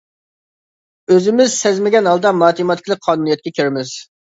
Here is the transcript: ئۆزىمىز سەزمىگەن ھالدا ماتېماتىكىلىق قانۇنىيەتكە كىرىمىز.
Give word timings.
ئۆزىمىز 1.15 1.51
سەزمىگەن 1.59 2.11
ھالدا 2.13 2.33
ماتېماتىكىلىق 2.41 3.07
قانۇنىيەتكە 3.11 3.57
كىرىمىز. 3.61 3.97